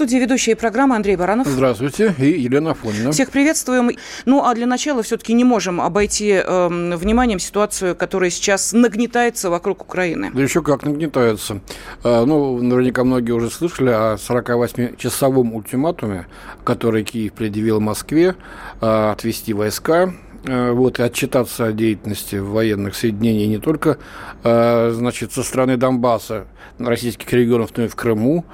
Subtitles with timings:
[0.00, 1.46] студии ведущая программы Андрей Баранов.
[1.46, 2.14] Здравствуйте.
[2.16, 3.12] И Елена Афонина.
[3.12, 3.90] Всех приветствуем.
[4.24, 9.82] Ну, а для начала все-таки не можем обойти э, вниманием ситуацию, которая сейчас нагнетается вокруг
[9.82, 10.30] Украины.
[10.32, 11.60] Да еще как нагнетается.
[12.02, 16.26] Э, ну, наверняка многие уже слышали о 48-часовом ультиматуме,
[16.64, 18.36] который Киев предъявил Москве,
[18.80, 23.98] э, отвести войска вот, и отчитаться о деятельности военных соединений не только
[24.42, 26.46] э, значит, со стороны Донбасса,
[26.78, 28.44] российских регионов, но и в Крыму.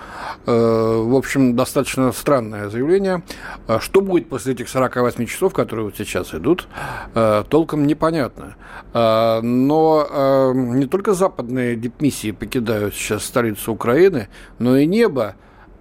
[0.46, 3.22] Э, в общем, достаточно странное заявление.
[3.80, 6.68] Что будет после этих 48 часов, которые вот сейчас идут,
[7.48, 8.56] толком непонятно.
[8.92, 15.36] Но не только западные дипмиссии покидают сейчас столицу Украины, но и небо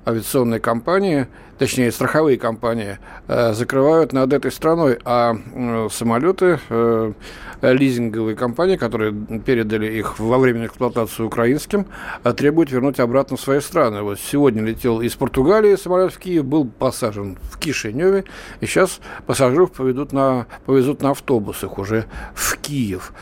[0.05, 1.27] авиационные компании,
[1.58, 7.13] точнее страховые компании, э, закрывают над этой страной, а э, самолеты, э,
[7.62, 9.13] лизинговые компании, которые
[9.46, 11.88] передали их во временную эксплуатацию украинским,
[12.35, 14.02] требуют вернуть обратно в свои страны.
[14.04, 18.26] Вот сегодня летел из Португалии самолет в Киев, был посажен в Кишиневе,
[18.60, 23.13] и сейчас пассажиров поведут на, повезут на автобусах уже в Киев.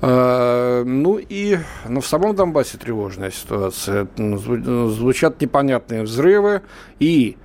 [0.00, 4.08] Ну и ну, в самом Донбассе тревожная ситуация.
[4.16, 6.62] Звучат непонятные взрывы
[6.98, 7.36] и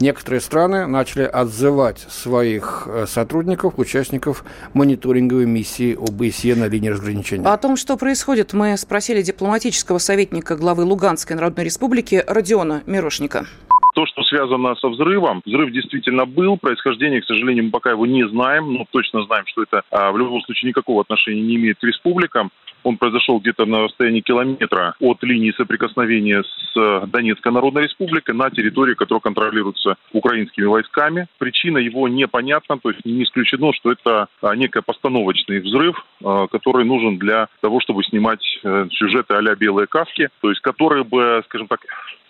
[0.00, 7.46] некоторые страны начали отзывать своих э, сотрудников, участников мониторинговой миссии ОБСЕ на линии разграничения.
[7.46, 13.46] О том, что происходит, мы спросили дипломатического советника главы Луганской Народной Республики Родиона Мирошника.
[13.94, 16.56] То, что связано со взрывом, взрыв действительно был.
[16.56, 20.18] Происхождение, к сожалению, мы пока его не знаем, но точно знаем, что это а, в
[20.18, 22.50] любом случае никакого отношения не имеет к республикам.
[22.82, 28.50] Он произошел где-то на расстоянии километра от линии соприкосновения с э, Донецкой Народной Республикой на
[28.50, 31.26] территории, которая контролируется украинскими войсками.
[31.38, 36.84] Причина его непонятна, то есть не исключено, что это а, некий постановочный взрыв, а, который
[36.84, 41.66] нужен для того, чтобы снимать э, сюжеты а-ля «Белые каски», то есть которые бы, скажем
[41.66, 41.80] так,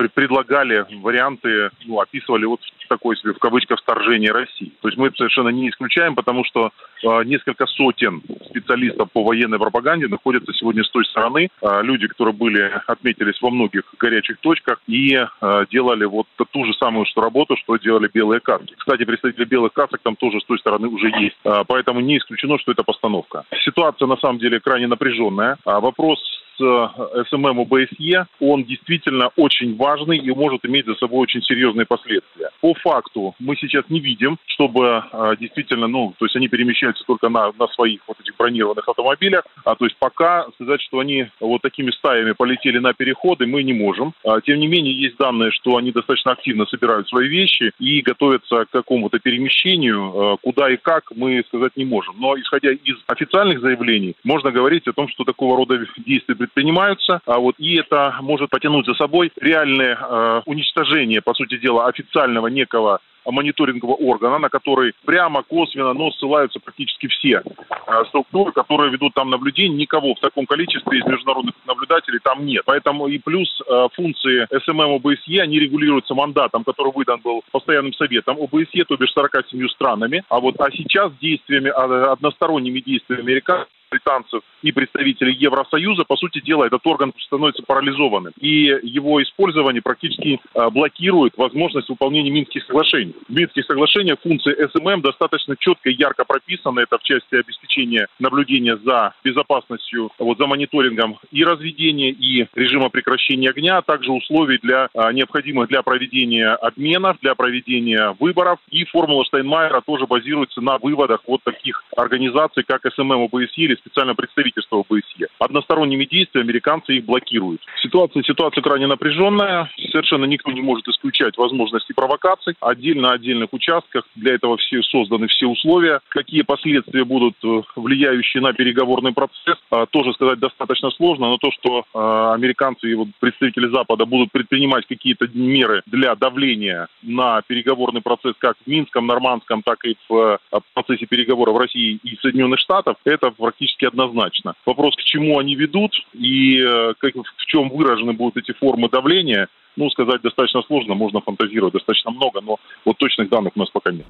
[0.09, 4.73] предлагали варианты, ну, описывали вот такое себе, в кавычках, вторжение России.
[4.81, 6.71] То есть мы это совершенно не исключаем, потому что
[7.03, 11.49] э, несколько сотен специалистов по военной пропаганде находятся сегодня с той стороны.
[11.63, 16.73] Э, люди, которые были, отметились во многих горячих точках и э, делали вот ту же
[16.75, 18.75] самую что работу, что делали белые каски.
[18.77, 21.37] Кстати, представители белых касок там тоже с той стороны уже есть.
[21.45, 23.45] Э, поэтому не исключено, что это постановка.
[23.65, 25.57] Ситуация на самом деле крайне напряженная.
[25.65, 26.19] А вопрос
[26.61, 32.51] СММ ОБСЕ, он действительно очень важный и может иметь за собой очень серьезные последствия.
[32.61, 37.29] По факту мы сейчас не видим, чтобы а, действительно, ну, то есть они перемещаются только
[37.29, 41.63] на, на своих вот этих бронированных автомобилях, а то есть пока сказать, что они вот
[41.63, 44.13] такими стаями полетели на переходы, мы не можем.
[44.25, 48.65] А, тем не менее, есть данные, что они достаточно активно собирают свои вещи и готовятся
[48.67, 52.15] к какому-то перемещению, а, куда и как мы сказать не можем.
[52.19, 57.39] Но исходя из официальных заявлений, можно говорить о том, что такого рода действия предпринимаются, а
[57.39, 63.01] вот и это может потянуть за собой реальное э, уничтожение, по сути дела, официального некого
[63.27, 69.31] мониторингового органа, на который прямо, косвенно, но ссылаются практически все э, структуры, которые ведут там
[69.31, 69.79] наблюдение.
[69.79, 72.63] Никого в таком количестве из международных наблюдателей там нет.
[72.67, 78.39] Поэтому и плюс э, функции СММ ОБСЕ, они регулируются мандатом, который выдан был постоянным советом
[78.41, 80.23] ОБСЕ, то бишь 47 странами.
[80.29, 86.41] А вот а сейчас действиями, а, односторонними действиями американцев британцев и представителей Евросоюза, по сути
[86.41, 88.33] дела, этот орган становится парализованным.
[88.41, 93.10] И его использование практически э, блокирует возможность выполнения Минских соглашений.
[93.29, 96.81] Минских соглашениях функции СММ достаточно четко и ярко прописаны.
[96.81, 103.51] Это в части обеспечения наблюдения за безопасностью, вот, за мониторингом и разведения, и режима прекращения
[103.51, 108.59] огня, а также условий для а, необходимых для проведения обменов, для проведения выборов.
[108.71, 114.15] И формула Штайнмайера тоже базируется на выводах вот таких организаций, как СММ ОБСЕ или специальное
[114.15, 115.29] представительство ОБСЕ.
[115.39, 117.63] Односторонними действиями американцы их блокируют.
[117.83, 119.71] Ситуация, ситуация крайне напряженная.
[119.91, 122.55] Совершенно никто не может исключать возможности провокаций.
[122.61, 124.05] Отдельно на отдельных участках.
[124.15, 126.01] Для этого все созданы все условия.
[126.09, 131.29] Какие последствия будут э, влияющие на переговорный процесс, а, тоже сказать достаточно сложно.
[131.29, 136.89] Но то, что а, американцы и вот представители Запада будут предпринимать какие-то меры для давления
[137.03, 142.17] на переговорный процесс как в Минском, Нормандском, так и в э, процессе переговоров России и
[142.17, 144.55] Соединенных Штатов, это практически однозначно.
[144.67, 149.49] Вопрос, к чему они ведут и э, как, в чем выражены будут эти формы давления,
[149.81, 153.91] ну, сказать достаточно сложно, можно фантазировать достаточно много, но вот точных данных у нас пока
[153.91, 154.07] нет.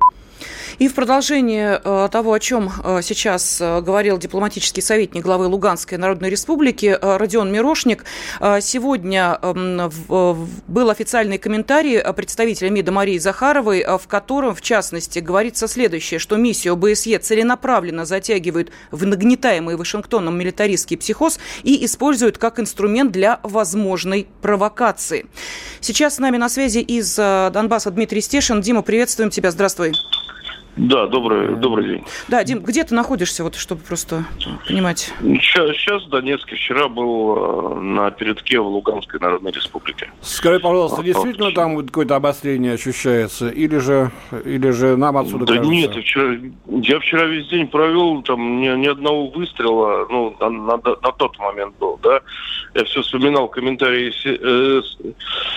[0.79, 5.97] И в продолжение э, того, о чем э, сейчас э, говорил дипломатический советник главы Луганской
[5.97, 8.05] Народной Республики Родион Мирошник,
[8.61, 9.91] сегодня эм,
[10.67, 16.75] был официальный комментарий представителя МИДа Марии Захаровой, в котором, в частности, говорится следующее, что миссию
[16.75, 25.27] ОБСЕ целенаправленно затягивают в нагнетаемый Вашингтоном милитаристский психоз и используют как инструмент для возможной провокации.
[25.81, 28.61] Сейчас с нами на связи из Донбасса Дмитрий Стешин.
[28.61, 29.51] Дима, приветствуем тебя.
[29.51, 29.93] Здравствуй.
[30.77, 32.05] Да, добрый, добрый день.
[32.29, 34.25] Да, Дим, где ты находишься, вот, чтобы просто
[34.69, 35.13] понимать?
[35.21, 40.11] Сейчас, сейчас в Донецке, вчера был э, на передке в Луганской Народной Республике.
[40.23, 41.55] Скажи, пожалуйста, вот, действительно вот.
[41.55, 44.13] там какое-то обострение ощущается, или же,
[44.45, 45.71] или же нам отсюда Да кажется?
[45.71, 46.37] нет, я вчера,
[46.69, 51.39] я вчера весь день провел, там ни, ни одного выстрела, ну, на, на, на тот
[51.39, 52.21] момент был, да.
[52.75, 54.83] Я все вспоминал комментарии э,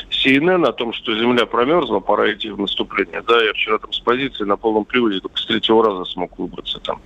[0.10, 3.42] CNN о том, что земля промерзла, пора идти в наступление, да.
[3.44, 6.80] Я вчера там с позиции на полном приводе вроде только с третьего раза смог выбраться
[6.80, 7.02] там.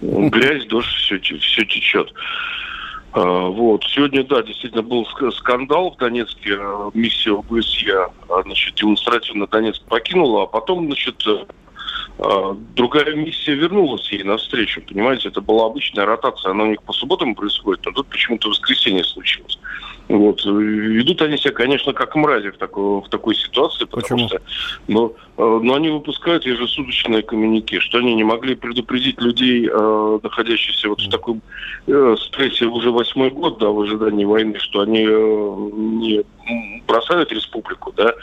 [0.00, 2.12] Грязь, дождь, все, все течет.
[3.12, 3.84] А, вот.
[3.84, 6.58] Сегодня, да, действительно был скандал в Донецке.
[6.94, 11.46] Миссия ОБСЕ, а, значит, демонстративно Донецк покинула, а потом, значит, а,
[12.74, 14.82] другая миссия вернулась ей навстречу.
[14.82, 16.50] Понимаете, это была обычная ротация.
[16.50, 19.58] Она у них по субботам происходит, но тут почему-то воскресенье случилось.
[20.10, 20.44] Вот.
[20.44, 24.28] Ведут они себя, конечно, как мрази в такой, в такой ситуации, потому Почему?
[24.28, 24.40] что
[24.88, 30.88] но, э, но они выпускают ежесуточные коммюники, что они не могли предупредить людей, э, находящихся
[30.88, 31.42] вот в таком
[31.86, 36.24] э, стрессе уже восьмой год, да, в ожидании войны, что они не
[36.86, 38.14] бросают республику, да,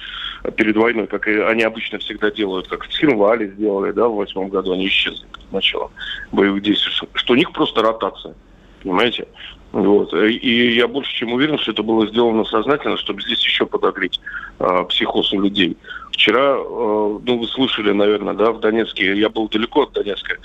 [0.56, 4.50] перед войной, как и они обычно всегда делают, как в Цхинвале сделали, да, в восьмом
[4.50, 5.92] году они исчезли перед началом
[6.32, 8.36] боевых действий, что у них просто ротация,
[8.84, 9.28] понимаете?
[9.74, 10.14] Вот.
[10.14, 14.20] И я больше чем уверен, что это было сделано сознательно, чтобы здесь еще подогреть
[14.60, 15.78] э, психоз у людей.
[16.18, 20.38] Вчера, э, ну, вы слышали, наверное, да, в Донецке, я был далеко от Донецка,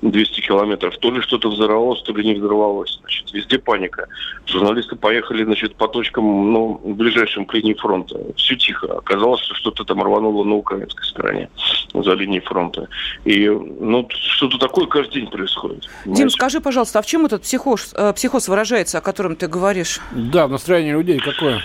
[0.00, 2.98] 200 километров, то ли что-то взорвалось, то ли не взорвалось.
[3.00, 4.06] Значит, везде паника.
[4.46, 8.20] Журналисты поехали, значит, по точкам, ну, ближайшим к линии фронта.
[8.36, 8.98] Все тихо.
[8.98, 11.50] Оказалось, что что-то там рвануло на украинской стороне,
[11.92, 12.86] за линией фронта.
[13.24, 15.88] И, ну, что-то такое каждый день происходит.
[16.04, 16.22] Понимаете?
[16.22, 19.98] Дим, скажи, пожалуйста, а в чем этот психоз, э, психоз выражается, о котором ты говоришь?
[20.12, 21.64] Да, настроение людей какое?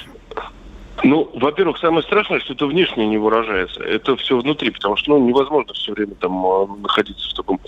[1.03, 3.83] Ну, во-первых, самое страшное, что это внешне не выражается.
[3.83, 7.59] Это все внутри, потому что ну, невозможно все время там а, находиться в таком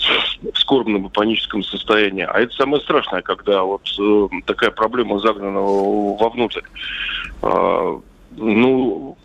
[0.53, 2.25] скорбном и паническом состоянии.
[2.29, 6.61] А это самое страшное, когда вот э, такая проблема загнана вовнутрь.
[7.41, 7.99] А,
[8.35, 9.17] ну,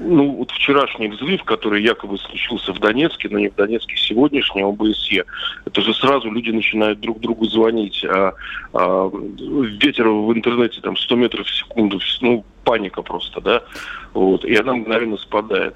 [0.00, 5.24] ну, вот вчерашний взрыв, который якобы случился в Донецке, но не в Донецке, сегодняшний ОБСЕ,
[5.64, 8.34] это же сразу люди начинают друг другу звонить, а,
[8.72, 13.62] а ветер в интернете там 100 метров в секунду, ну, паника просто, да,
[14.14, 15.74] вот, и она мгновенно спадает.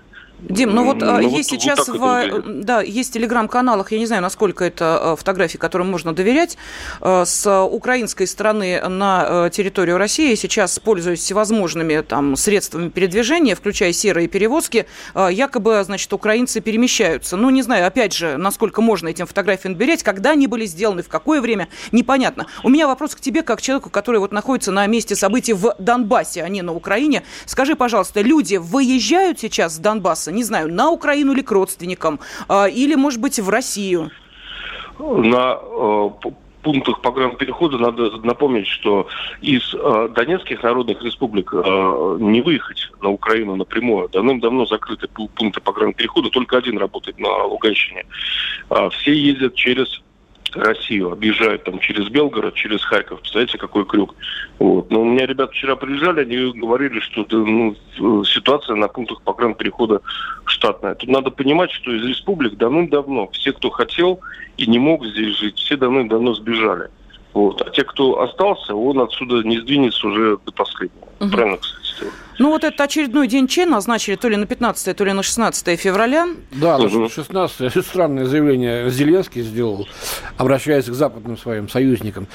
[0.48, 4.22] Дим, ну вот ну, есть вот, сейчас вот в, да, есть телеграм-каналах, я не знаю,
[4.22, 6.58] насколько это фотографии, которым можно доверять,
[7.00, 14.86] с украинской стороны на территорию России сейчас, пользуясь всевозможными там средствами передвижения, включая серые перевозки,
[15.14, 17.36] якобы, значит, украинцы перемещаются.
[17.36, 21.08] Ну, не знаю, опять же, насколько можно этим фотографиям доверять, когда они были сделаны, в
[21.08, 22.46] какое время, непонятно.
[22.64, 26.42] У меня вопрос к тебе, как человеку, который вот находится на месте событий в Донбассе,
[26.42, 27.22] а не на Украине.
[27.46, 30.31] Скажи, пожалуйста, люди выезжают сейчас с Донбасса?
[30.32, 34.10] Не знаю, на Украину или к родственникам, а, или, может быть, в Россию?
[34.98, 36.10] На э,
[36.62, 39.08] пунктах погранперехода надо напомнить, что
[39.40, 44.08] из э, Донецких народных республик э, не выехать на Украину напрямую.
[44.08, 48.04] Давным-давно закрыты пункты погранперехода, только один работает на Луганщине.
[48.70, 50.02] Э, все ездят через
[50.54, 53.20] Россию, объезжают там через Белгород, через Харьков.
[53.20, 54.14] Представляете, какой крюк.
[54.58, 54.90] Вот.
[54.90, 57.74] Но у меня ребята вчера приезжали, они говорили, что ну,
[58.24, 59.22] ситуация на пунктах
[59.58, 60.00] перехода
[60.44, 60.94] штатная.
[60.94, 64.20] Тут надо понимать, что из республик давным-давно все, кто хотел
[64.56, 66.90] и не мог здесь жить, все давным-давно сбежали.
[67.32, 67.62] Вот.
[67.62, 71.08] А те, кто остался, он отсюда не сдвинется уже до последнего.
[71.22, 71.30] Угу.
[71.30, 72.10] Правильно, кстати.
[72.38, 75.78] Ну, вот этот очередной день Че назначили то ли на 15 то ли на 16
[75.78, 76.26] февраля.
[76.50, 77.08] Да, угу.
[77.08, 79.86] 16 странное заявление Зеленский сделал,
[80.36, 82.26] обращаясь к западным своим союзникам.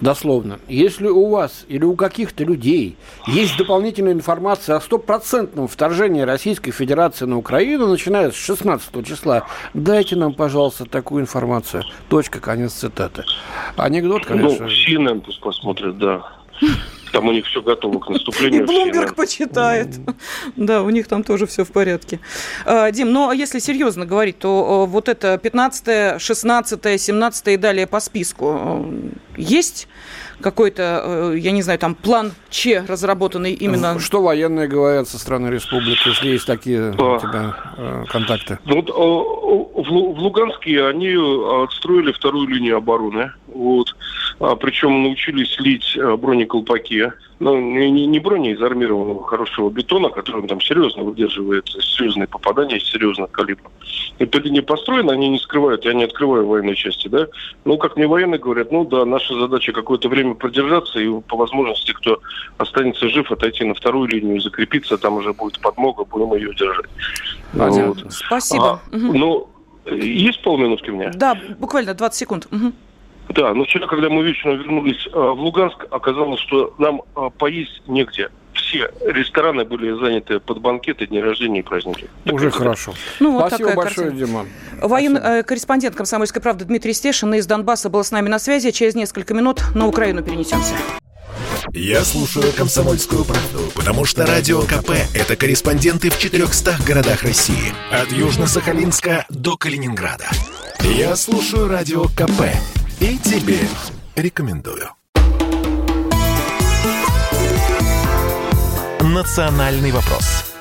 [0.00, 0.60] Дословно.
[0.68, 2.96] Если у вас или у каких-то людей
[3.26, 10.16] есть дополнительная информация о стопроцентном вторжении Российской Федерации на Украину, начиная с 16 числа, дайте
[10.16, 11.84] нам, пожалуйста, такую информацию.
[12.08, 13.24] Точка, конец цитаты.
[13.76, 14.66] Анекдот, конечно.
[14.66, 16.26] Ну, CNN пусть посмотрят, да.
[17.12, 18.62] Там у них все готово к наступлению.
[18.62, 19.88] И Блумберг почитает.
[20.56, 22.20] Да, у них там тоже все в порядке.
[22.64, 27.86] А, Дим, ну а если серьезно говорить, то вот это 15 16 17 и далее
[27.86, 28.86] по списку
[29.36, 29.88] есть
[30.40, 33.98] какой-то, э, я не знаю, там план Ч, разработанный именно...
[34.00, 38.58] Что военные говорят со стороны республики, если есть такие у тебя э, контакты?
[38.64, 41.14] Вот э, в Луганске они
[41.64, 43.32] отстроили вторую линию обороны.
[43.46, 43.94] Вот.
[44.40, 47.12] А, причем научились лить бронеколпаки
[47.42, 53.72] ну, не, не бронеизармированного хорошего бетона, который там серьезно выдерживает серьезные попадания серьезных калибров.
[54.20, 57.26] Эта линия построена, они не скрывают, я не открываю военной части, да.
[57.64, 61.90] Ну, как мне военные говорят, ну да, наша задача какое-то время продержаться и по возможности,
[61.90, 62.20] кто
[62.58, 66.90] останется жив, отойти на вторую линию закрепиться, там уже будет подмога, будем ее держать.
[67.54, 68.06] Вот.
[68.08, 68.80] Спасибо.
[68.92, 69.18] А, угу.
[69.18, 69.48] Ну,
[69.90, 71.10] есть полминутки у меня?
[71.12, 72.46] Да, буквально 20 секунд.
[72.52, 72.72] Угу.
[73.28, 77.82] Да, но вчера, когда мы вечером вернулись э, в Луганск, оказалось, что нам э, поесть
[77.86, 78.30] негде.
[78.52, 82.08] Все рестораны были заняты под банкеты, дни рождения и праздники.
[82.30, 82.92] Уже так хорошо.
[83.20, 84.26] Ну, вот Спасибо большое, картина.
[84.26, 84.46] Дима.
[84.82, 88.70] Военный э, корреспондент «Комсомольской правды» Дмитрий Стешин из Донбасса был с нами на связи.
[88.70, 90.74] Через несколько минут на Украину перенесемся.
[91.72, 97.72] Я слушаю «Комсомольскую правду», потому что «Радио КП»— это корреспонденты в 400 городах России.
[97.90, 100.28] От Южно-Сахалинска до Калининграда.
[100.80, 102.42] Я слушаю «Радио КП»
[103.02, 103.58] И тебе
[104.14, 104.88] рекомендую.
[109.00, 110.52] «Национальный вопрос»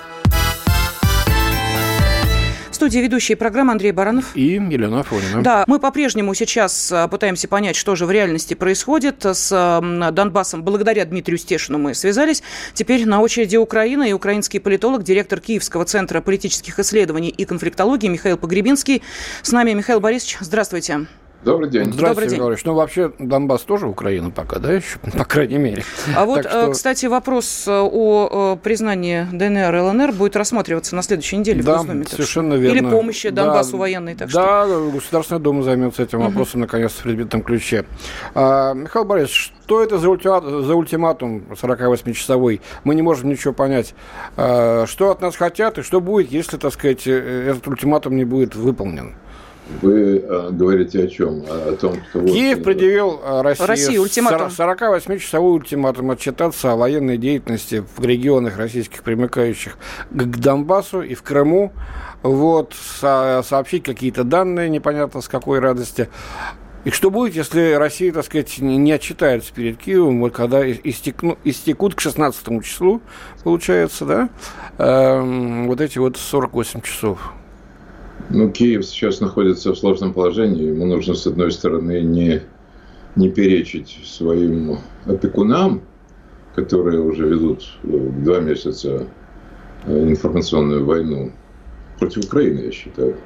[2.81, 4.36] студии ведущие программы Андрей Баранов.
[4.36, 5.43] И Елена Афонина.
[5.43, 9.79] Да, мы по-прежнему сейчас а, пытаемся понять, что же в реальности происходит с
[10.12, 10.63] Донбассом.
[10.63, 12.41] Благодаря Дмитрию Стешину мы связались.
[12.74, 18.38] Теперь на очереди Украина и украинский политолог, директор Киевского центра политических исследований и конфликтологии Михаил
[18.38, 19.03] Погребинский.
[19.43, 20.38] С нами Михаил Борисович.
[20.39, 21.05] Здравствуйте.
[21.43, 21.86] Добрый день.
[21.86, 22.36] Здравствуйте, Добрый день.
[22.36, 22.65] Григорьевич.
[22.65, 25.83] Ну, вообще, Донбасс тоже Украина пока, да, еще, по крайней мере.
[26.15, 26.71] А вот, что...
[26.71, 31.77] кстати, вопрос э, о признании ДНР и ЛНР будет рассматриваться на следующей неделе да, в
[31.77, 32.05] Госдуме.
[32.05, 32.77] совершенно верно.
[32.77, 34.15] Или помощи Донбассу да, военной.
[34.15, 34.91] Так да, что...
[34.93, 36.67] Государственная Дума займется этим вопросом, угу.
[36.67, 37.86] наконец, в предметном ключе.
[38.36, 42.62] А, Михаил Борисович, что это за, ультиматум, за ультиматум 48-часовой?
[42.83, 43.95] Мы не можем ничего понять.
[44.38, 48.25] А, что от нас хотят и что будет, если, так сказать, э, этот ультиматум не
[48.25, 49.15] будет выполнен?
[49.81, 51.43] Вы э, говорите о чем?
[51.47, 52.21] О, том, что...
[52.25, 54.47] Киев вот, предъявил э, России, России ультиматум.
[54.47, 59.77] 48-часовой ультиматум отчитаться о военной деятельности в регионах российских, примыкающих
[60.09, 61.73] к Донбассу и в Крыму.
[62.23, 66.09] Вот, со сообщить какие-то данные, непонятно с какой радости.
[66.83, 71.93] И что будет, если Россия, так сказать, не отчитается перед Киевом, вот когда истекну, истекут
[71.93, 73.01] к 16 числу,
[73.43, 74.29] получается, да,
[74.79, 77.33] э, вот эти вот 48 часов?
[78.33, 80.67] Ну, Киев сейчас находится в сложном положении.
[80.67, 82.41] Ему нужно, с одной стороны, не,
[83.15, 85.81] не перечить своим опекунам,
[86.55, 89.07] которые уже ведут э, два месяца
[89.85, 91.31] э, информационную войну
[92.00, 93.17] против Украины, я считаю.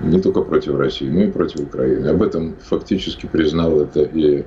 [0.00, 2.08] Не только против России, но и против Украины.
[2.08, 4.44] Об этом фактически признал это и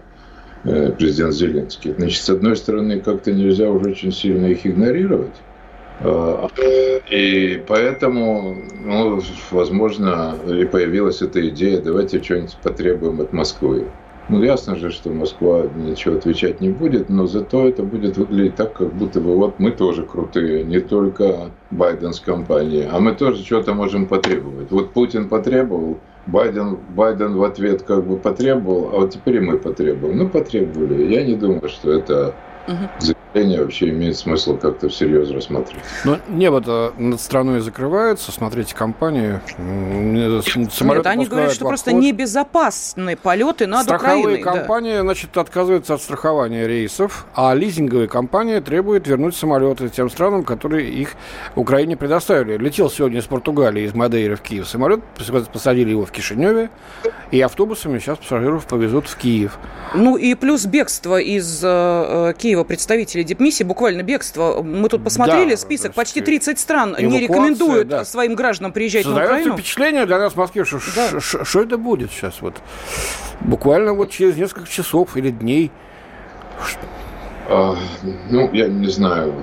[0.66, 1.94] э, президент Зеленский.
[1.98, 5.36] Значит, с одной стороны, как-то нельзя уже очень сильно их игнорировать.
[6.00, 6.48] А,
[7.10, 9.20] и поэтому, ну,
[9.52, 13.88] возможно, и появилась эта идея, давайте что-нибудь потребуем от Москвы.
[14.30, 18.74] Ну, ясно же, что Москва ничего отвечать не будет, но зато это будет выглядеть так,
[18.74, 23.44] как будто бы вот мы тоже крутые, не только Байден с компанией, а мы тоже
[23.46, 24.70] что-то можем потребовать.
[24.70, 29.58] Вот Путин потребовал, Байден, Байден в ответ как бы потребовал, а вот теперь и мы
[29.58, 30.18] потребуем.
[30.18, 31.14] Ну, потребовали.
[31.14, 32.36] Я не думаю, что это
[32.68, 32.90] угу
[33.38, 35.84] направление вообще имеет смысл как-то всерьез рассматривать.
[36.04, 39.40] Но небо-то над страной закрывается, смотрите, компании.
[39.58, 40.44] Нет,
[41.06, 44.42] они говорят, что просто небезопасные полеты над Страховые Украиной.
[44.42, 45.02] компании, да.
[45.02, 51.12] значит, отказываются от страхования рейсов, а лизинговые компании требуют вернуть самолеты тем странам, которые их
[51.56, 52.58] Украине предоставили.
[52.58, 55.02] Летел сегодня из Португалии, из Мадейры в Киев самолет,
[55.54, 56.70] посадили его в Кишиневе,
[57.32, 59.58] и автобусами сейчас пассажиров повезут в Киев.
[59.94, 64.62] Ну и плюс бегство из э, Киева представителей дипмиссии, буквально бегство.
[64.62, 68.06] Мы тут посмотрели да, список, почти 30 стран не рекомендуют да.
[68.06, 69.58] своим гражданам приезжать Создается на Украину.
[69.58, 71.20] впечатление для нас в Москве, что да.
[71.20, 72.56] что это будет сейчас вот.
[73.42, 75.72] Буквально вот через несколько часов или дней.
[77.50, 77.76] А,
[78.30, 79.34] ну, я не знаю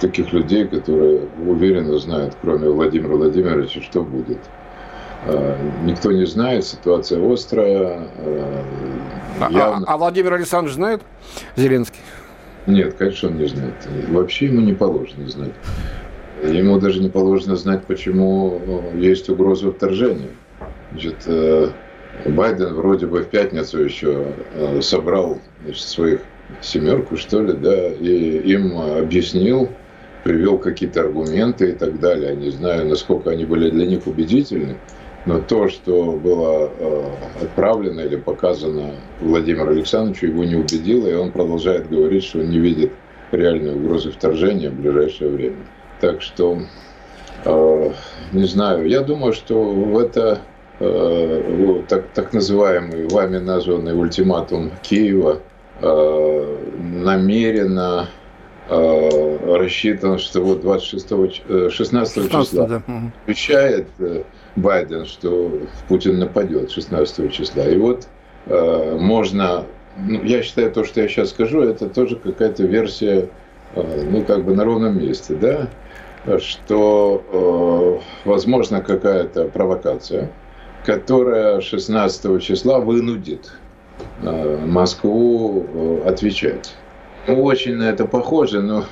[0.00, 4.38] таких людей, которые уверенно знают, кроме Владимира Владимировича, что будет.
[5.26, 8.08] А, никто не знает, ситуация острая.
[8.18, 8.62] А,
[9.40, 9.86] а явно...
[9.86, 11.02] а, а Владимир Александрович знает
[11.56, 12.00] Зеленский?
[12.66, 13.74] Нет, конечно, он не знает.
[14.08, 15.52] Вообще ему не положено знать.
[16.42, 20.30] Ему даже не положено знать, почему ну, есть угроза вторжения.
[20.90, 21.68] Значит, э,
[22.26, 26.20] Байден вроде бы в пятницу еще э, собрал значит, своих
[26.60, 29.68] семерку, что ли, да, и им объяснил,
[30.24, 32.36] привел какие-то аргументы и так далее.
[32.36, 34.76] Не знаю, насколько они были для них убедительны,
[35.26, 37.10] но то, что было э,
[37.42, 42.60] отправлено или показано Владимиру Александровичу, его не убедило, и он продолжает говорить, что он не
[42.60, 42.92] видит
[43.32, 45.56] реальной угрозы вторжения в ближайшее время.
[46.00, 46.60] Так что,
[47.44, 47.90] э,
[48.32, 50.38] не знаю, я думаю, что в это
[50.78, 55.40] э, так, так называемый вами названный ультиматум Киева
[57.02, 58.08] намеренно
[58.68, 62.82] рассчитан, что вот 26 16, 16 числа да.
[63.26, 64.22] обещает э,
[64.56, 67.68] Байден, что Путин нападет 16 числа.
[67.68, 68.08] И вот
[68.46, 69.64] э, можно,
[69.98, 73.28] ну, я считаю, то, что я сейчас скажу, это тоже какая-то версия,
[73.74, 75.68] э, ну, как бы на ровном месте, да,
[76.38, 80.30] что э, возможно какая-то провокация,
[80.84, 83.52] которая 16 числа вынудит
[84.22, 86.74] э, Москву э, отвечать.
[87.28, 88.84] Очень на это похоже, но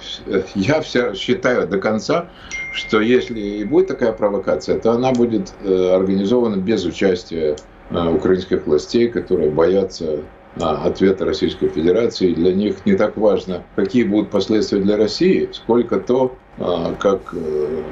[0.55, 2.27] я все считаю до конца,
[2.73, 7.57] что если и будет такая провокация, то она будет э, организована без участия
[7.91, 10.21] э, украинских властей, которые боятся
[10.57, 12.33] ответа Российской Федерации.
[12.33, 17.35] Для них не так важно, какие будут последствия для России, сколько то, э, как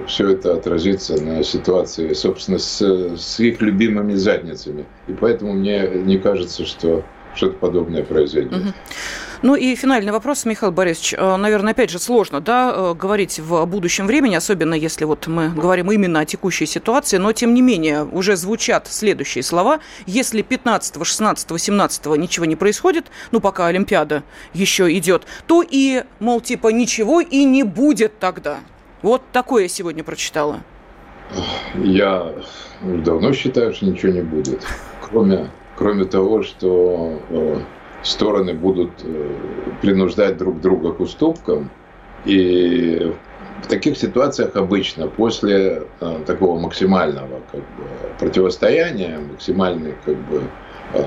[0.08, 4.86] все это отразится на ситуации, собственно, с, с их любимыми задницами.
[5.06, 8.52] И поэтому мне не кажется, что что-то подобное произойдет.
[8.52, 8.72] Угу.
[9.42, 11.14] Ну и финальный вопрос, Михаил Борисович.
[11.18, 15.48] Э, наверное, опять же, сложно да, э, говорить в будущем времени, особенно если вот мы
[15.48, 19.80] говорим именно о текущей ситуации, но тем не менее уже звучат следующие слова.
[20.06, 24.22] Если 15, 16, 17 ничего не происходит, ну пока Олимпиада
[24.54, 28.60] еще идет, то и, мол, типа ничего и не будет тогда.
[29.02, 30.62] Вот такое я сегодня прочитала.
[31.74, 32.32] Я
[32.82, 34.64] давно считаю, что ничего не будет.
[35.00, 37.56] Кроме, кроме того, что э,
[38.02, 39.30] стороны будут э,
[39.80, 41.70] принуждать друг друга к уступкам.
[42.24, 43.12] И
[43.62, 47.84] в таких ситуациях обычно после э, такого максимального как бы,
[48.18, 50.42] противостояния, максимальных как бы,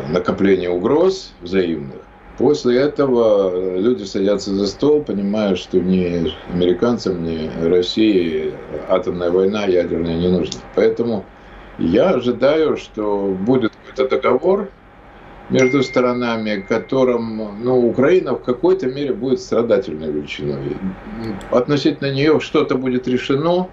[0.09, 2.01] накопления угроз взаимных,
[2.39, 8.51] после этого люди садятся за стол, понимая, что ни американцам, ни России
[8.89, 10.59] атомная война ядерная не нужна.
[10.73, 11.23] Поэтому
[11.77, 14.69] я ожидаю, что будет какой-то договор,
[15.49, 20.77] между сторонами, которым ну, Украина в какой-то мере будет страдательной величиной.
[21.51, 23.67] Относительно нее что-то будет решено,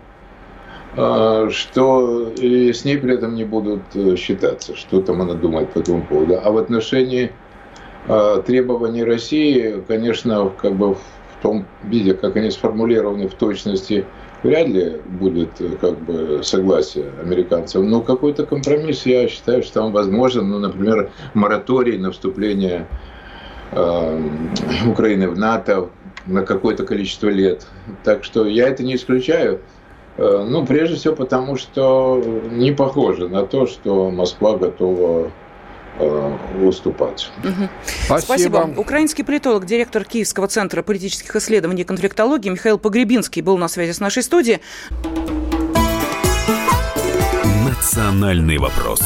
[0.96, 5.70] а, что и с ней при этом не будут э, считаться, что там она думает
[5.70, 6.38] по этому поводу.
[6.42, 7.32] А в отношении
[8.06, 11.00] а, требований России, конечно, как бы в
[11.40, 14.04] том виде, как они сформулированы в точности,
[14.42, 17.82] вряд ли будет э, как бы согласие американцев.
[17.82, 20.48] Но какой-то компромисс, я считаю, что там возможен.
[20.48, 22.86] Ну, например, мораторий на вступление
[23.72, 24.20] э,
[24.86, 25.90] Украины в НАТО
[26.26, 27.66] на какое-то количество лет.
[28.04, 29.60] Так что я это не исключаю.
[30.16, 35.30] Э, ну, прежде всего потому, что не похоже на то, что Москва готова
[35.98, 37.30] выступать.
[37.44, 37.68] Угу.
[38.06, 38.24] Спасибо.
[38.24, 38.74] Спасибо.
[38.76, 44.00] Украинский политолог, директор Киевского центра политических исследований и конфликтологии Михаил Погребинский был на связи с
[44.00, 44.60] нашей студией.
[47.64, 49.00] Национальный вопрос.